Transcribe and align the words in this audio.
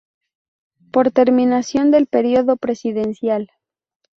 Por 0.91 1.11
terminación 1.11 1.91
del 1.91 2.07
período 2.07 2.57
presidencial. 2.57 3.51